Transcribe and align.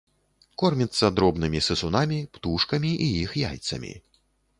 Корміцца 0.61 1.09
дробнымі 1.17 1.59
сысунамі, 1.67 2.17
птушкамі 2.37 2.91
і 3.09 3.11
іх 3.25 3.37
яйцамі. 3.51 3.93